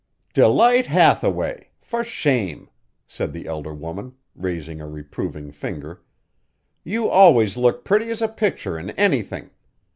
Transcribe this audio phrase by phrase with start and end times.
[0.33, 1.69] "Delight Hathaway!
[1.79, 2.71] For shame!"
[3.07, 6.01] said the elder woman, raising a reproving finger.
[6.83, 9.51] "You always look pretty as a picture in anything.